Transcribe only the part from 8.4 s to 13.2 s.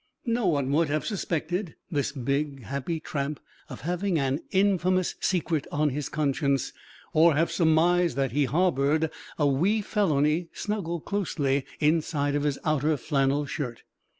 harbored a wee felony snuggled closely inside of his outer